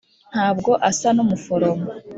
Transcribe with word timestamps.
ntabwo 0.33 0.71
asa 0.89 1.07
n'umuforomo 1.15 1.85